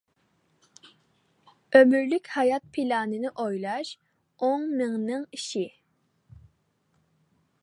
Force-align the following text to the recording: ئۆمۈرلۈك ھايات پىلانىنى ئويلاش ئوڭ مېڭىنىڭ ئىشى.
ئۆمۈرلۈك 1.79 2.31
ھايات 2.37 2.65
پىلانىنى 2.79 3.33
ئويلاش 3.45 3.93
ئوڭ 4.49 4.67
مېڭىنىڭ 4.81 5.31
ئىشى. 5.39 5.67